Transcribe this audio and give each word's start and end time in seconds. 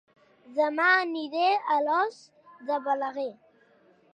Dema 0.53 0.87
aniré 1.01 1.43
a 1.59 1.67
Alòs 1.77 2.17
de 2.71 2.81
Balaguer 2.89 3.31